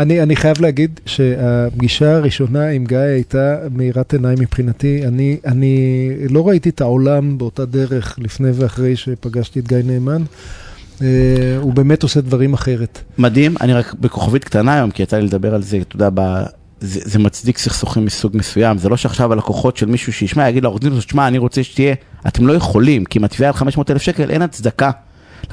אני, 0.00 0.22
אני 0.22 0.36
חייב 0.36 0.60
להגיד 0.60 1.00
שהפגישה 1.06 2.16
הראשונה 2.16 2.68
עם 2.68 2.84
גיא 2.84 2.98
הייתה 2.98 3.56
מאירת 3.70 4.12
עיניים 4.12 4.38
מבחינתי. 4.40 5.06
אני, 5.06 5.36
אני 5.46 6.08
לא 6.30 6.48
ראיתי 6.48 6.68
את 6.68 6.80
העולם 6.80 7.38
באותה 7.38 7.64
דרך 7.64 8.18
לפני 8.18 8.50
ואחרי 8.54 8.96
שפגשתי 8.96 9.60
את 9.60 9.68
גיא 9.68 9.78
נאמן. 9.84 10.22
Uh, 10.98 11.02
הוא 11.60 11.72
באמת 11.72 12.02
עושה 12.02 12.20
דברים 12.20 12.54
אחרת. 12.54 13.00
מדהים, 13.18 13.54
אני 13.60 13.72
רק 13.72 13.94
בכוכבית 13.94 14.44
קטנה 14.44 14.74
היום, 14.74 14.90
כי 14.90 15.02
יצא 15.02 15.16
לי 15.16 15.26
לדבר 15.26 15.54
על 15.54 15.62
זה, 15.62 15.78
אתה 15.78 15.96
יודע, 15.96 16.08
ב... 16.14 16.20
זה, 16.80 17.00
זה 17.04 17.18
מצדיק 17.18 17.58
סכסוכים 17.58 18.04
מסוג 18.04 18.36
מסוים, 18.36 18.78
זה 18.78 18.88
לא 18.88 18.96
שעכשיו 18.96 19.32
הלקוחות 19.32 19.76
של 19.76 19.86
מישהו 19.86 20.12
שישמע 20.12 20.48
יגיד 20.48 20.62
לעורך 20.62 20.80
דין, 20.80 20.98
תשמע, 20.98 21.28
אני 21.28 21.38
רוצה 21.38 21.62
שתהיה, 21.62 21.94
אתם 22.28 22.46
לא 22.46 22.52
יכולים, 22.52 23.04
כי 23.04 23.18
אם 23.18 23.24
התביעה 23.24 23.50
על 23.50 23.56
500 23.56 23.90
אלף 23.90 24.02
שקל, 24.02 24.30
אין 24.30 24.42
הצדקה 24.42 24.90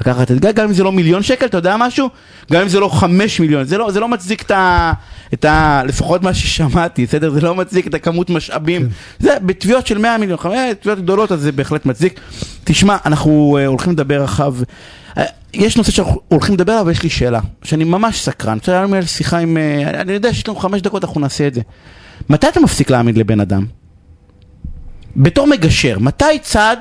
לקחת 0.00 0.30
את 0.30 0.40
גיא, 0.40 0.52
גם 0.52 0.64
אם 0.64 0.72
זה 0.72 0.82
לא 0.82 0.92
מיליון 0.92 1.22
שקל, 1.22 1.46
אתה 1.46 1.58
יודע 1.58 1.76
משהו? 1.78 2.08
גם 2.52 2.62
אם 2.62 2.68
זה 2.68 2.80
לא 2.80 2.88
חמש 2.88 3.40
מיליון, 3.40 3.64
זה 3.64 3.78
לא, 3.78 3.90
זה 3.90 4.00
לא 4.00 4.08
מצדיק 4.08 4.42
את 4.42 4.50
ה, 4.50 4.92
את 5.34 5.44
ה... 5.44 5.82
לפחות 5.86 6.22
מה 6.22 6.34
ששמעתי, 6.34 7.06
בסדר? 7.06 7.30
זה 7.30 7.40
לא 7.40 7.54
מצדיק 7.54 7.86
את 7.86 7.94
הכמות 7.94 8.30
משאבים. 8.30 8.82
כן. 8.82 8.88
זה 9.18 9.36
בתביעות 9.42 9.86
של 9.86 9.98
100 9.98 10.18
מיליון, 10.18 10.38
תביעות 10.80 10.98
גדולות, 10.98 11.32
אז 11.32 11.40
זה 11.40 11.52
בהחלט 11.52 11.86
מצדיק. 11.86 12.20
תשמע, 12.64 12.96
אנחנו 13.06 13.58
uh, 13.60 13.66
הולכים 13.66 13.92
לדבר 13.92 14.22
רחב. 14.22 14.54
Uh, 14.62 15.20
יש 15.54 15.76
נושא 15.76 15.92
שאנחנו 15.92 16.20
הולכים 16.28 16.54
לדבר 16.54 16.72
עליו, 16.72 16.86
ויש 16.86 17.02
לי 17.02 17.10
שאלה, 17.10 17.40
שאני 17.62 17.84
ממש 17.84 18.20
סקרן. 18.20 18.58
בסדר, 18.62 18.74
היה 18.74 19.00
לי 19.00 19.06
שיחה 19.06 19.38
עם... 19.38 19.56
Uh, 19.56 19.86
אני 19.88 20.12
יודע 20.12 20.34
שיש 20.34 20.48
לנו 20.48 20.56
חמש 20.56 20.80
דקות, 20.82 21.04
אנחנו 21.04 21.20
נעשה 21.20 21.46
את 21.46 21.54
זה. 21.54 21.60
מתי 22.30 22.48
אתה 22.48 22.60
מפסיק 22.60 22.90
להעמיד 22.90 23.18
לבן 23.18 23.40
אדם? 23.40 23.66
בתור 25.16 25.46
מגשר, 25.46 25.98
מתי 25.98 26.38
צעד 26.42 26.78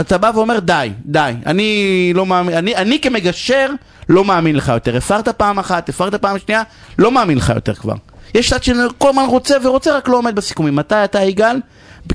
אתה 0.00 0.18
בא 0.18 0.30
ואומר 0.34 0.58
די, 0.58 0.90
די, 1.04 1.32
אני 1.46 2.12
לא 2.14 2.26
מאמין, 2.26 2.56
אני, 2.56 2.76
אני 2.76 3.00
כמגשר 3.00 3.70
לא 4.08 4.24
מאמין 4.24 4.56
לך 4.56 4.68
יותר. 4.68 4.96
הפרת 4.96 5.28
פעם 5.28 5.58
אחת, 5.58 5.88
הפרת 5.88 6.14
פעם 6.14 6.38
שנייה, 6.38 6.62
לא 6.98 7.12
מאמין 7.12 7.38
לך 7.38 7.52
יותר 7.54 7.74
כבר. 7.74 7.94
יש 8.34 8.50
צד 8.50 8.62
שכל 8.62 9.08
הזמן 9.08 9.24
רוצה 9.28 9.56
ורוצה, 9.64 9.96
רק 9.96 10.08
לא 10.08 10.16
עומד 10.16 10.34
בסיכומים. 10.34 10.76
מתי 10.76 11.04
אתה, 11.04 11.22
יגאל, 11.22 11.60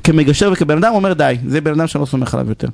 כמגשר 0.04 0.50
וכבן 0.52 0.76
אדם, 0.76 0.94
אומר 0.94 1.12
די, 1.12 1.36
זה 1.46 1.60
בן 1.60 1.72
אדם 1.72 1.86
שאני 1.86 2.00
לא 2.00 2.06
סומך 2.06 2.34
עליו 2.34 2.48
יותר. 2.48 2.68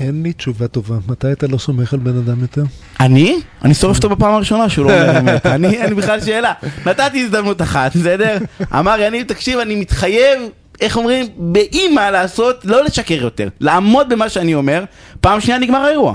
אין 0.00 0.22
לי 0.22 0.32
תשובה 0.32 0.68
טובה. 0.68 0.96
מתי 1.08 1.32
אתה 1.32 1.46
לא 1.46 1.58
סומך 1.58 1.92
על 1.92 1.98
בן 1.98 2.18
אדם 2.18 2.40
יותר? 2.40 2.62
אני? 3.00 3.40
אני 3.64 3.74
שורף 3.74 3.96
אותו 3.96 4.08
בפעם 4.08 4.34
הראשונה 4.34 4.68
שהוא 4.68 4.86
לא 4.86 4.92
אומר 4.92 5.18
אמת. 5.18 5.46
אני, 5.46 5.68
אין 5.68 5.96
בכלל 5.96 6.20
שאלה. 6.20 6.52
נתתי 6.86 7.24
הזדמנות 7.24 7.62
אחת, 7.62 7.96
בסדר? 7.96 8.38
אמר 8.72 8.96
יניב, 9.00 9.26
תקשיב, 9.26 9.58
אני 9.58 9.76
מתחייב 9.76 10.40
איך 10.80 10.96
אומרים, 10.96 11.26
באימא 11.36 12.10
לעשות, 12.10 12.64
לא 12.64 12.84
לשקר 12.84 13.14
יותר, 13.14 13.48
לעמוד 13.60 14.08
במה 14.08 14.28
שאני 14.28 14.54
אומר, 14.54 14.84
פעם 15.20 15.40
שנייה 15.40 15.58
נגמר 15.58 15.78
האירוע. 15.78 16.14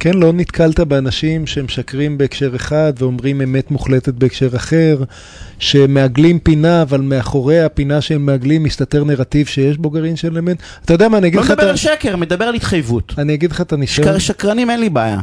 כן, 0.00 0.14
לא 0.14 0.32
נתקלת 0.32 0.80
באנשים 0.80 1.46
שמשקרים 1.46 2.18
בהקשר 2.18 2.56
אחד 2.56 2.92
ואומרים 2.98 3.40
אמת 3.40 3.70
מוחלטת 3.70 4.14
בהקשר 4.14 4.56
אחר, 4.56 4.98
שמעגלים 5.58 6.38
פינה, 6.38 6.82
אבל 6.82 7.00
מאחורי 7.00 7.60
הפינה 7.60 8.00
שהם 8.00 8.26
מעגלים 8.26 8.62
מסתתר 8.62 9.04
נרטיב 9.04 9.46
שיש 9.46 9.78
בו 9.78 9.90
גרעין 9.90 10.16
של 10.16 10.38
אמת. 10.38 10.56
אתה 10.84 10.94
יודע 10.94 11.08
מה, 11.08 11.18
אני 11.18 11.26
אגיד 11.26 11.36
לא 11.36 11.44
לך... 11.44 11.50
לא 11.50 11.56
מדבר 11.56 11.68
על 11.68 11.76
שקר, 11.76 12.16
מדבר 12.16 12.44
על 12.44 12.54
התחייבות. 12.54 13.14
אני 13.18 13.34
אגיד 13.34 13.52
לך 13.52 13.60
את 13.60 13.72
הניסיון. 13.72 14.08
שקר, 14.08 14.18
שקרנים 14.18 14.70
אין 14.70 14.80
לי 14.80 14.90
בעיה. 14.90 15.20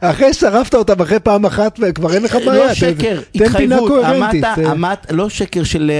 אחרי 0.00 0.34
ששרפת 0.34 0.74
אותם 0.74 1.00
אחרי 1.00 1.20
פעם 1.20 1.46
אחת 1.46 1.78
וכבר 1.82 2.14
אין 2.14 2.22
לך 2.22 2.34
לא 2.34 2.46
בעיה. 2.46 2.66
לא 2.66 2.74
שקר, 2.74 3.20
התחייבות. 3.34 3.92
עמדת, 4.66 5.06
לא 5.10 5.28
שקר 5.28 5.64
של 5.64 5.90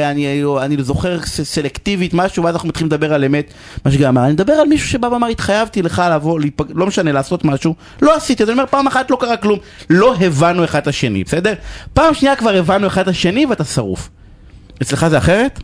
אני 0.63 0.77
זוכר 0.81 1.19
סלקטיבית 1.25 2.15
משהו, 2.15 2.45
ואז 2.45 2.55
אנחנו 2.55 2.69
מתחילים 2.69 2.93
לדבר 2.93 3.15
על 3.15 3.25
אמת. 3.25 3.53
מה 3.85 3.91
שגם 3.91 4.19
אני 4.19 4.33
מדבר 4.33 4.53
על 4.53 4.69
מישהו 4.69 4.89
שבא 4.89 5.07
ואמר, 5.07 5.27
התחייבתי 5.27 5.83
לך 5.83 6.03
לבוא, 6.15 6.41
לא 6.75 6.87
משנה, 6.87 7.13
לעשות 7.13 7.45
משהו, 7.45 7.75
לא 8.03 8.17
עשיתי, 8.17 8.43
אז 8.43 8.49
אני 8.49 8.59
אומר, 8.59 8.67
פעם 8.71 8.87
אחת 8.87 9.11
לא 9.11 9.17
קרה 9.21 9.37
כלום, 9.37 9.59
לא 9.91 10.15
הבנו 10.21 10.65
אחד 10.65 10.79
את 10.79 10.87
השני, 10.87 11.25
בסדר? 11.25 11.53
פעם 11.95 12.15
שנייה 12.15 12.37
כבר 12.37 12.57
הבנו 12.57 12.87
אחד 12.87 13.03
את 13.03 13.09
השני 13.09 13.47
ואתה 13.47 13.65
שרוף. 13.65 14.09
אצלך 14.83 15.09
זה 15.09 15.19
אחרת? 15.19 15.61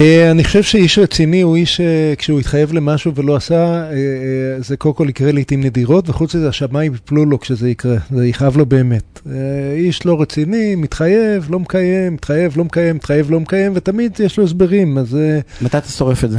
אה, 0.00 0.30
אני 0.30 0.44
חושב 0.44 0.62
שאיש 0.62 0.98
רציני 0.98 1.40
הוא 1.40 1.56
איש 1.56 1.80
כשהוא 2.18 2.40
התחייב 2.40 2.72
למשהו 2.72 3.14
ולא 3.14 3.36
עשה, 3.36 3.54
אה, 3.54 3.90
אה, 3.90 3.96
זה 4.58 4.76
קודם 4.76 4.94
כל 4.94 5.06
יקרה 5.08 5.32
לעיתים 5.32 5.64
נדירות, 5.64 6.08
וחוץ 6.08 6.34
מזה 6.34 6.48
השמיים 6.48 6.94
יפלו 6.94 7.24
לו 7.24 7.40
כשזה 7.40 7.70
יקרה, 7.70 7.96
זה 8.10 8.26
יכאב 8.26 8.56
לו 8.56 8.66
באמת. 8.66 9.20
איש 9.76 10.06
לא 10.06 10.20
רציני, 10.20 10.74
מתחייב, 10.74 11.46
לא 11.50 11.58
מקיים, 11.60 12.14
מתחייב, 12.14 12.56
לא 12.56 12.64
מקיים, 12.64 12.96
מתחייב, 12.96 13.30
לא 13.30 13.40
מקיים, 13.40 13.72
ותמיד 13.74 14.20
יש 14.20 14.38
לו 14.38 14.44
הסברים, 14.44 14.98
אז... 14.98 15.18
מתי 15.62 15.78
אתה 15.78 15.88
שורף 15.88 16.24
את 16.24 16.30
זה? 16.30 16.38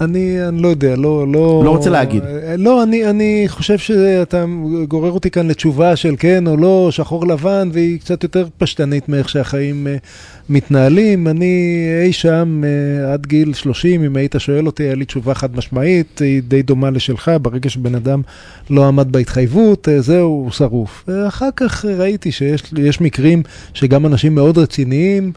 אני, 0.00 0.48
אני 0.48 0.62
לא 0.62 0.68
יודע, 0.68 0.96
לא... 0.96 1.26
לא, 1.32 1.62
לא 1.64 1.70
רוצה 1.70 1.90
להגיד. 1.90 2.22
לא, 2.58 2.82
אני, 2.82 3.10
אני 3.10 3.44
חושב 3.48 3.78
שאתה 3.78 4.44
גורר 4.88 5.10
אותי 5.10 5.30
כאן 5.30 5.48
לתשובה 5.48 5.96
של 5.96 6.14
כן 6.18 6.46
או 6.46 6.56
לא, 6.56 6.88
שחור 6.90 7.26
לבן, 7.26 7.68
והיא 7.72 8.00
קצת 8.00 8.22
יותר 8.22 8.46
פשטנית 8.58 9.08
מאיך 9.08 9.28
שהחיים 9.28 9.86
uh, 9.86 10.06
מתנהלים. 10.48 11.28
אני 11.28 11.84
אי 12.04 12.12
שם 12.12 12.62
uh, 12.64 13.12
עד 13.12 13.26
גיל 13.26 13.54
30, 13.54 14.04
אם 14.04 14.16
היית 14.16 14.34
שואל 14.38 14.66
אותי, 14.66 14.82
היה 14.82 14.94
לי 14.94 15.04
תשובה 15.04 15.34
חד 15.34 15.56
משמעית, 15.56 16.18
היא 16.18 16.42
די 16.48 16.62
דומה 16.62 16.90
לשלך, 16.90 17.30
ברגע 17.42 17.70
שבן 17.70 17.94
אדם 17.94 18.22
לא 18.70 18.88
עמד 18.88 19.12
בהתחייבות, 19.12 19.88
זהו, 19.98 20.28
הוא 20.28 20.50
שרוף. 20.50 21.08
אחר 21.28 21.48
כך 21.56 21.84
ראיתי 21.84 22.32
שיש 22.32 23.00
מקרים 23.00 23.42
שגם 23.74 24.06
אנשים 24.06 24.34
מאוד 24.34 24.58
רציניים, 24.58 25.32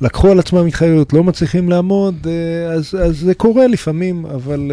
לקחו 0.00 0.30
על 0.30 0.38
עצמם 0.38 0.66
התחייבות, 0.66 1.12
לא 1.12 1.24
מצליחים 1.24 1.68
לעמוד, 1.68 2.26
אה, 2.26 2.72
אז, 2.72 2.94
אז 3.02 3.18
זה 3.18 3.34
קורה 3.34 3.66
לפעמים, 3.66 4.26
אבל 4.34 4.70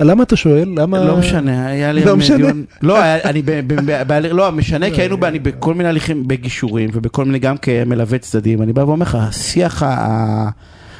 uh, 0.00 0.04
למה 0.04 0.22
אתה 0.22 0.36
שואל? 0.36 0.74
למה... 0.76 1.04
לא 1.04 1.16
משנה, 1.16 1.66
היה 1.66 1.92
לי... 1.92 2.04
לא 2.04 2.16
משנה. 2.16 2.36
דיון... 2.36 2.64
לא, 2.82 2.98
אני 3.30 3.42
ב, 3.42 3.50
ב, 3.50 3.74
ב, 3.84 4.02
ב, 4.06 4.12
לא, 4.12 4.52
משנה, 4.52 4.90
כי 4.90 5.00
היינו 5.00 5.16
אני 5.22 5.38
בכל 5.38 5.74
מיני 5.74 5.88
הליכים, 5.88 6.28
בגישורים, 6.28 6.90
ובכל 6.92 7.24
מיני, 7.24 7.38
גם 7.38 7.56
כמלווה 7.56 8.18
צדדים, 8.18 8.62
אני 8.62 8.72
בא 8.72 8.80
ואומר 8.80 9.02
לך, 9.02 9.18
השיח 9.20 9.82
ה... 9.82 10.48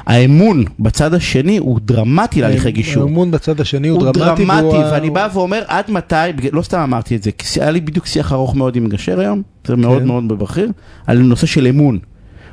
האמון 0.06 0.64
בצד 0.80 1.14
השני 1.14 1.58
הוא 1.58 1.80
דרמטי 1.84 2.40
להליכי 2.40 2.70
גישור. 2.70 3.02
האמון 3.02 3.30
בצד 3.30 3.60
השני 3.60 3.88
הוא, 3.88 4.04
הוא 4.04 4.12
דרמטי. 4.12 4.42
הוא 4.42 4.48
דרמטי, 4.48 4.76
ואני 4.92 5.10
בא 5.10 5.28
ואומר 5.34 5.62
עד 5.66 5.90
מתי, 5.90 6.14
לא 6.52 6.62
סתם 6.62 6.78
אמרתי 6.78 7.16
את 7.16 7.22
זה, 7.22 7.32
כי 7.32 7.60
היה 7.60 7.70
לי 7.70 7.80
בדיוק 7.80 8.06
שיח 8.06 8.32
ארוך 8.32 8.56
מאוד 8.56 8.76
עם 8.76 8.84
מגשר 8.84 9.20
היום, 9.20 9.42
זה 9.66 9.76
מאוד 9.76 10.02
כן. 10.02 10.06
מאוד 10.06 10.28
בבכיר, 10.28 10.70
על 11.06 11.18
נושא 11.18 11.46
של 11.46 11.66
אמון. 11.66 11.98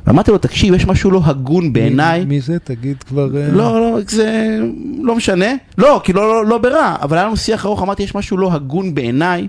ואמרתי 0.07 0.31
לו, 0.31 0.37
תקשיב, 0.37 0.73
יש 0.73 0.85
משהו 0.85 1.11
לא 1.11 1.21
הגון 1.25 1.73
בעיניי. 1.73 2.25
מי, 2.25 2.41
זה? 2.41 2.59
תגיד 2.59 3.03
כבר... 3.03 3.37
אה, 3.37 3.47
לא, 3.51 3.79
לא, 3.79 3.99
זה 4.07 4.59
לא 5.01 5.15
משנה. 5.15 5.53
לא, 5.77 6.01
כי 6.03 6.13
לא, 6.13 6.29
לא, 6.29 6.45
לא 6.45 6.57
ברע, 6.57 6.95
אבל 7.01 7.17
היה 7.17 7.25
לנו 7.25 7.37
שיח 7.37 7.65
ארוך, 7.65 7.81
אמרתי, 7.81 8.03
יש 8.03 8.15
משהו 8.15 8.37
לא 8.37 8.53
הגון 8.53 8.95
בעיניי, 8.95 9.47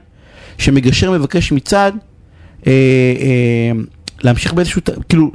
שמגשר 0.58 1.10
מבקש 1.10 1.52
מצד, 1.52 1.92
אה, 2.66 2.72
אה, 2.72 3.80
להמשיך 4.22 4.52
באיזשהו, 4.52 4.80
כאילו, 5.08 5.32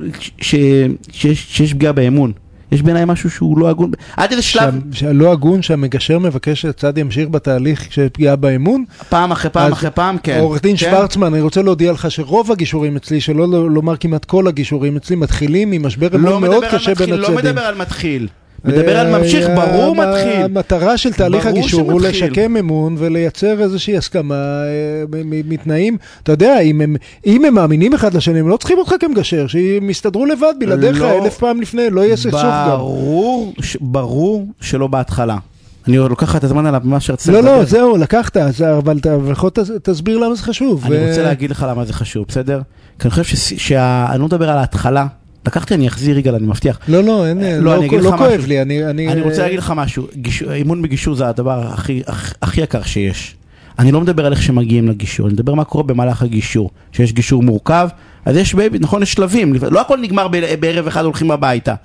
שיש 1.12 1.74
פגיעה 1.74 1.94
באמון. 1.94 2.32
יש 2.72 2.82
בעיניי 2.82 3.06
משהו 3.06 3.30
שהוא 3.30 3.60
לא 3.60 3.70
הגון, 3.70 3.92
עד 4.18 4.32
איזה 4.32 4.42
שלב... 4.42 4.80
לא 5.12 5.32
הגון 5.32 5.62
שהמגשר 5.62 6.20
מבקש 6.20 6.62
שהצד 6.62 6.98
ימשיך 6.98 7.30
בתהליך 7.30 7.94
של 7.94 8.08
פגיעה 8.14 8.36
באמון? 8.36 8.86
פעם 9.10 9.32
אחרי 9.32 9.52
פעם 9.52 9.72
אחרי 9.72 9.92
פעם, 9.92 10.18
כן. 10.18 10.40
עורך 10.40 10.62
דין 10.62 10.78
כן. 10.78 10.78
שוורצמן, 10.78 11.34
אני 11.34 11.42
רוצה 11.42 11.62
להודיע 11.62 11.92
לך 11.92 12.12
שרוב 12.12 12.52
הגישורים 12.52 12.96
אצלי, 12.96 13.22
שלא 13.22 13.70
לומר 13.70 13.98
כמעט 13.98 14.26
כל 14.26 14.48
הגישורים 14.48 14.96
אצלי, 14.96 15.16
מתחילים 15.16 15.72
ממשבר 15.72 16.08
אמון 16.16 16.32
לא 16.32 16.42
מאוד 16.42 16.64
קשה 16.72 16.96
בין 16.96 17.10
לא 17.10 17.16
הצדדים. 17.16 17.36
לא 17.36 17.42
מדבר 17.44 17.62
על 17.62 17.76
מתחיל. 17.76 18.28
מדבר 18.66 19.00
על 19.00 19.20
ממשיך, 19.20 19.50
אה, 19.50 19.56
ברור 19.56 19.96
מתחיל. 19.96 20.44
המטרה 20.44 20.98
של 20.98 21.14
תהליך 21.14 21.46
הגישור 21.46 21.92
הוא 21.92 22.02
לשקם 22.02 22.58
אמון 22.58 22.96
ולייצר 22.98 23.62
איזושהי 23.62 23.98
הסכמה 23.98 24.36
אה, 24.36 25.04
מתנאים. 25.24 25.98
אתה 26.24 26.32
יודע, 26.32 26.60
אם 26.60 26.82
הם, 26.82 26.96
אם 27.26 27.46
הם 27.46 27.54
מאמינים 27.54 27.94
אחד 27.94 28.14
לשני, 28.14 28.40
הם 28.40 28.50
לא 28.50 28.58
צריכים 28.58 28.78
אותך 28.78 28.94
כמגשר, 29.00 29.48
שהם 29.48 29.90
יסתדרו 29.90 30.26
לבד 30.26 30.54
בלעדיך 30.60 31.02
לא, 31.02 31.24
אלף 31.24 31.38
פעם 31.38 31.62
לפני, 31.62 31.90
לא 31.90 32.02
יהיה 32.02 32.18
סכסוך 32.18 32.42
גם. 32.44 32.70
ברור, 32.70 33.54
ברור 33.82 34.48
שלא 34.62 34.88
בהתחלה. 34.88 35.38
אני 35.88 35.98
לוקח 35.98 36.36
את 36.36 36.44
הזמן 36.44 36.66
עליו 36.66 36.82
ממה 36.84 37.00
שרציתי. 37.00 37.32
לא, 37.32 37.44
לא, 37.44 37.66
זהו, 37.66 37.98
לקחת, 37.98 38.38
אבל 38.38 38.98
לפחות 39.32 39.60
תסביר 39.84 40.18
למה 40.18 40.36
זה 40.36 40.44
חשוב. 40.44 40.86
אני 40.86 41.10
רוצה 41.10 41.24
להגיד 41.24 41.52
לך 41.52 41.66
למה 41.70 41.86
זה 41.86 41.94
חשוב, 41.94 42.26
בסדר? 42.28 42.62
כי 43.00 43.08
אני 43.08 43.12
חושב 43.12 43.38
שאני 43.58 44.20
לא 44.20 44.26
מדבר 44.26 44.50
על 44.50 44.58
ההתחלה. 44.58 45.08
לקחתי, 45.46 45.74
אני 45.74 45.88
אחזיר 45.88 46.16
רגע, 46.16 46.32
אני 46.32 46.48
מבטיח. 46.48 46.80
לא, 46.88 47.04
לא, 47.04 47.28
אין, 47.28 47.42
לא, 47.64 47.78
לא, 47.78 48.02
לא 48.02 48.18
כואב 48.18 48.46
לי, 48.48 48.62
אני... 48.62 48.86
אני, 48.86 49.08
אני 49.08 49.22
רוצה 49.22 49.42
להגיד 49.42 49.60
לך 49.60 49.74
משהו, 49.76 50.08
אימון 50.52 50.82
בגישור 50.82 51.16
זה 51.16 51.28
הדבר 51.28 51.68
הכי, 51.68 52.02
הכי 52.42 52.62
יקר 52.62 52.84
שיש. 52.84 53.36
אני 53.80 53.92
לא 53.92 54.02
מדבר 54.02 54.26
על 54.26 54.32
איך 54.32 54.42
שמגיעים 54.42 54.88
לגישור, 54.88 55.28
אני 55.28 55.34
מדבר 55.34 55.54
מה 55.54 55.64
קורה 55.64 55.84
במהלך 55.84 56.22
הגישור. 56.22 56.70
שיש 56.92 57.14
גישור 57.14 57.44
מורכב, 57.44 57.88
אז 58.26 58.38
יש, 58.38 58.56
נכון, 58.80 59.04
יש 59.04 59.14
שלבים, 59.14 59.54
לא 59.72 59.82
הכל 59.82 59.98
נגמר 60.02 60.28
בערב 60.60 60.88
אחד 60.88 61.06
הולכים 61.06 61.32
הביתה. 61.32 61.76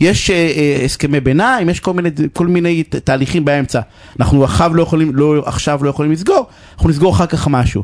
יש 0.00 0.30
אה, 0.30 0.36
אה, 0.36 0.84
הסכמי 0.84 1.20
ביניים, 1.20 1.68
יש 1.68 1.80
כל 1.80 1.92
מיני, 1.92 2.10
כל 2.32 2.46
מיני 2.46 2.82
תהליכים 2.82 3.44
באמצע. 3.44 3.80
אנחנו 4.20 4.44
עכשיו 4.44 4.74
לא 4.74 4.82
יכולים, 4.82 5.16
לא, 5.16 5.42
עכשיו 5.46 5.84
לא 5.84 5.90
יכולים 5.90 6.12
לסגור, 6.12 6.46
אנחנו 6.74 6.88
נסגור 6.88 7.12
אחר 7.12 7.26
כך 7.26 7.48
משהו. 7.48 7.82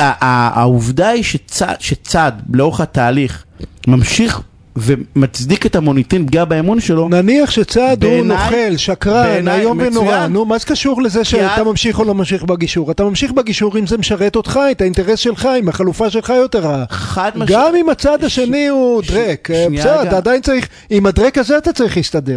העובדה 0.00 1.08
היא 1.08 1.22
שצד, 1.22 1.74
שצד 1.78 2.32
לאורך 2.52 2.80
התהליך 2.80 3.44
ממשיך 3.86 4.40
ומצדיק 4.76 5.66
את 5.66 5.76
המוניטין, 5.76 6.26
פגיעה 6.26 6.44
באמון 6.44 6.80
שלו, 6.80 7.08
נניח 7.08 7.50
שצעד 7.50 8.04
הוא 8.04 8.24
נוכל, 8.24 8.76
שקרן, 8.76 9.48
איום 9.48 9.78
ונורא. 9.80 10.26
נו, 10.26 10.44
מה 10.44 10.58
זה 10.58 10.66
קשור 10.66 11.02
לזה 11.02 11.24
שאתה 11.24 11.64
ממשיך 11.64 11.98
או 11.98 12.04
לא 12.04 12.14
ממשיך 12.14 12.42
בגישור? 12.42 12.90
אתה 12.90 13.04
ממשיך 13.04 13.32
בגישור 13.32 13.78
אם 13.78 13.86
זה 13.86 13.98
משרת 13.98 14.36
אותך, 14.36 14.60
את 14.70 14.80
האינטרס 14.80 15.18
שלך, 15.18 15.48
אם 15.60 15.68
החלופה 15.68 16.10
שלך 16.10 16.32
יותר 16.36 16.58
רעה. 16.58 16.84
חד 16.90 17.30
משמעית. 17.34 17.50
גם 17.50 17.76
אם 17.76 17.88
הצד 17.88 18.24
השני 18.24 18.68
הוא 18.68 19.02
דרק, 19.02 19.50
אה, 19.50 19.66
בסדר. 19.78 20.02
אתה 20.02 20.16
עדיין 20.16 20.42
צריך, 20.42 20.68
עם 20.90 21.06
הדרק 21.06 21.38
הזה 21.38 21.58
אתה 21.58 21.72
צריך 21.72 21.96
להסתדר. 21.96 22.36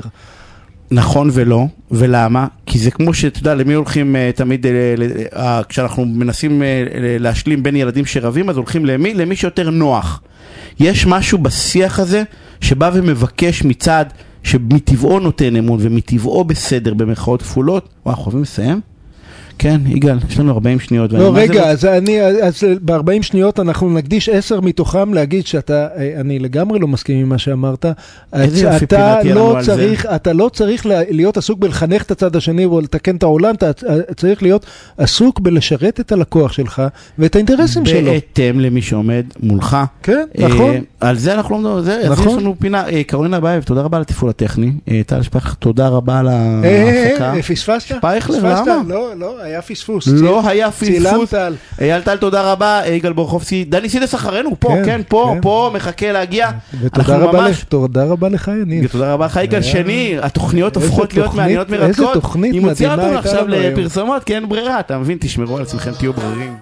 נכון 0.92 1.30
ולא, 1.34 1.66
ולמה? 1.92 2.48
כי 2.66 2.80
זה 2.80 2.92
כמו 2.92 3.14
שאתה 3.14 3.40
יודע, 3.40 3.56
למי 3.56 3.74
הולכים 3.74 4.16
אה, 4.16 4.32
תמיד, 4.36 4.66
ל- 4.68 5.04
אה, 5.36 5.62
כשאנחנו 5.70 6.06
מנסים 6.06 6.64
אה, 6.64 6.84
ל- 7.00 7.22
להשלים 7.24 7.64
בין 7.64 7.76
ילדים 7.76 8.06
שרבים, 8.06 8.50
אז 8.50 8.58
הולכים 8.58 8.86
למי? 8.86 9.14
למי 9.14 9.36
שיותר 9.36 9.70
נוח. 9.70 10.22
יש 10.80 11.06
משהו 11.08 11.38
בשיח 11.38 12.00
הזה 12.00 12.24
שבא 12.62 12.92
ומבקש 12.94 13.64
מצד 13.64 14.06
שמטבעו 14.44 15.20
נותן 15.20 15.56
אמון 15.56 15.80
ומטבעו 15.82 16.44
בסדר 16.44 16.94
במרכאות 16.94 17.42
כפולות. 17.42 17.90
וואי, 18.06 18.14
אנחנו 18.14 18.24
חייבים 18.24 18.42
לסיים? 18.42 18.82
כן, 19.58 19.82
יגאל, 19.86 20.18
יש 20.30 20.40
לנו 20.40 20.52
40 20.54 20.80
שניות. 20.80 21.14
לא, 21.14 21.32
רגע, 21.36 21.64
אז 21.70 21.86
אני, 21.86 22.22
אז 22.22 22.64
ב-40 22.86 23.02
שניות 23.22 23.60
אנחנו 23.60 23.90
נקדיש 23.90 24.30
10 24.30 24.62
מתוכם 24.62 25.14
להגיד 25.14 25.46
שאתה, 25.48 25.88
אה, 25.98 26.14
אני 26.20 26.40
לגמרי 26.40 26.80
לא 26.80 26.88
מסכים 26.88 27.18
עם 27.20 27.30
מה 27.30 27.38
שאמרת. 27.38 27.86
אתה 28.84 29.20
לנו 29.24 29.36
לא. 29.56 29.58
צריך, 29.62 30.06
אתה 30.06 30.34
לא 30.34 30.50
צריך 30.54 30.86
לה- 30.86 31.02
להיות 31.10 31.38
עסוק 31.38 31.60
בלחנך 31.60 32.02
את 32.04 32.12
הצד 32.12 32.36
השני 32.36 32.66
או 32.66 32.82
לתקן 32.82 33.16
את 33.16 33.24
העולם, 33.24 33.56
אתה 33.56 33.66
אה, 33.90 33.96
צריך 34.16 34.44
להיות 34.44 34.66
עסוק 34.98 35.40
בלשרת 35.40 36.00
את 36.00 36.12
הלקוח 36.12 36.52
שלך 36.52 36.82
ואת 37.20 37.36
האינטרסים 37.36 37.86
שלו. 37.86 38.12
בהתאם 38.12 38.60
למי 38.60 38.82
שעומד 38.82 39.24
מולך. 39.44 39.78
כן, 40.04 40.26
אה, 40.40 40.48
נכון. 40.48 40.76
על 41.00 41.18
זה 41.18 41.34
אנחנו 41.34 41.56
לא 41.56 41.62
מדברים, 41.62 41.84
זה- 41.84 42.00
אז 42.02 42.12
נכון. 42.12 42.28
יש 42.28 42.44
לנו 42.44 42.56
פינה. 42.60 42.84
קרולינה 43.08 43.38
אבייב, 43.38 43.64
תודה 43.64 43.82
רבה 43.82 43.98
על 43.98 44.02
התפעול 44.02 44.30
הטכני. 44.30 44.72
טל 45.06 45.22
שפך, 45.22 45.54
תודה 45.54 45.88
רבה 45.88 46.20
על 46.20 46.28
ההפקה. 46.28 47.34
אה, 47.36 47.42
פספסת? 47.42 47.82
שפייכלר? 47.88 48.40
למה? 48.62 48.82
לא, 48.88 49.12
לא, 49.18 49.45
היה 49.46 49.62
פספוס. 49.62 50.08
לא 50.08 50.48
היה 50.48 50.72
פספוס. 50.72 51.34
אייל 51.82 52.02
טל, 52.02 52.18
תודה 52.18 52.52
רבה. 52.52 52.82
יגאל 52.88 53.14
בורוכובסקי, 53.14 53.64
דני 53.64 53.90
סידס 53.90 54.16
אחרינו, 54.16 54.52
פה, 54.60 54.68
כן, 54.70 54.86
כן, 54.86 55.02
פה, 55.08 55.32
כן. 55.34 55.42
פה, 55.42 55.72
מחכה 55.74 56.12
להגיע. 56.12 56.50
ותודה 56.82 57.18
רבה 57.18 57.42
ממש- 57.42 57.52
לך, 57.52 57.64
תודה 57.64 58.04
רבה 58.04 58.30
לך, 58.30 58.52
יניב. 58.62 58.88
תודה 58.92 59.14
רבה 59.14 59.26
לך, 59.26 59.40
יגאל 59.44 59.62
שני, 59.62 60.16
התוכניות 60.22 60.76
איזה 60.78 60.88
הופכות 60.88 61.14
להיות 61.14 61.26
תוכנית- 61.26 61.42
מעניינות 61.42 61.74
איזה 61.74 61.86
מרתקות. 61.86 62.14
תוכנית 62.14 62.54
היא 62.54 62.62
מוציאה 62.62 62.90
מדהימה 62.96 63.04
אותנו 63.04 63.16
הייתה 63.18 63.30
עכשיו 63.30 63.48
לנו 63.48 63.56
היום. 63.56 63.74
לפרסומות, 63.80 64.24
כי 64.24 64.36
אין 64.36 64.50
ברירה, 64.50 64.80
אתה 64.80 64.98
מבין, 64.98 65.18
תשמרו 65.22 65.58
על 65.58 65.64
עצמכם, 65.64 65.92
תהיו 65.98 66.14
ברירים. 66.14 66.54